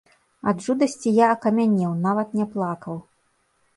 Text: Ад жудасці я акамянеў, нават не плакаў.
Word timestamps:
Ад 0.51 0.63
жудасці 0.67 1.13
я 1.19 1.27
акамянеў, 1.35 1.91
нават 2.07 2.35
не 2.41 2.45
плакаў. 2.55 2.95